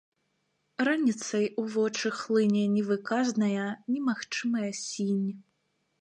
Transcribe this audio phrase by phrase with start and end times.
[0.87, 3.67] Раніцай у вочы хлыне невыказная,
[3.97, 5.25] немагчымая сінь.